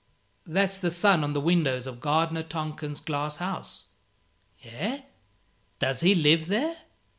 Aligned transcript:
"That's 0.47 0.79
the 0.79 0.89
sun 0.89 1.23
on 1.23 1.33
the 1.33 1.39
windows 1.39 1.85
of 1.85 1.99
Gardener 2.01 2.41
Tonken's 2.41 2.99
glass 2.99 3.37
house." 3.37 3.83
"Eh? 4.63 5.01
does 5.77 5.99
he 5.99 6.15
live 6.15 6.47
there?" 6.47 6.75